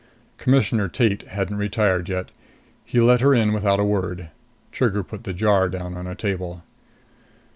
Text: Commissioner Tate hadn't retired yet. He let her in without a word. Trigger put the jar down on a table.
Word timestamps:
Commissioner 0.39 0.87
Tate 0.87 1.27
hadn't 1.27 1.57
retired 1.57 2.09
yet. 2.09 2.31
He 2.83 2.99
let 2.99 3.21
her 3.21 3.35
in 3.35 3.53
without 3.53 3.79
a 3.79 3.83
word. 3.85 4.29
Trigger 4.71 5.03
put 5.03 5.25
the 5.25 5.31
jar 5.33 5.69
down 5.69 5.93
on 5.95 6.07
a 6.07 6.15
table. 6.15 6.63